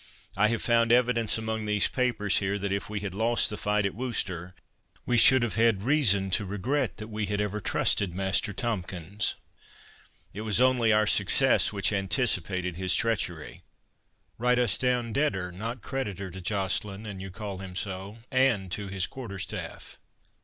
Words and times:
I 0.35 0.47
have 0.47 0.63
found 0.63 0.91
evidence 0.91 1.37
among 1.37 1.65
these 1.67 1.87
papers 1.87 2.37
here, 2.37 2.57
that 2.57 2.71
if 2.71 2.89
we 2.89 3.01
had 3.01 3.13
lost 3.13 3.51
the 3.51 3.55
fight 3.55 3.85
at 3.85 3.93
Worcester, 3.93 4.55
we 5.05 5.15
should 5.15 5.43
have 5.43 5.53
had 5.53 5.83
reason 5.83 6.31
to 6.31 6.43
regret 6.43 6.97
that 6.97 7.09
we 7.09 7.27
had 7.27 7.39
ever 7.39 7.61
trusted 7.61 8.15
Master 8.15 8.51
Tomkins—it 8.51 10.41
was 10.41 10.59
only 10.59 10.91
our 10.91 11.05
success 11.05 11.71
which 11.71 11.93
anticipated 11.93 12.77
his 12.77 12.95
treachery—write 12.95 14.57
us 14.57 14.75
down 14.75 15.13
debtor, 15.13 15.51
not 15.51 15.83
creditor, 15.83 16.31
to 16.31 16.41
Joceline, 16.41 17.05
an 17.05 17.19
you 17.19 17.29
call 17.29 17.59
him 17.59 17.75
so, 17.75 18.17
and 18.31 18.71
to 18.71 18.87
his 18.87 19.05
quarter 19.05 19.37
staff." 19.37 19.99